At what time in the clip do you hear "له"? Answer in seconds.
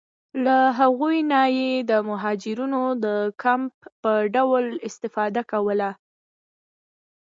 0.45-0.57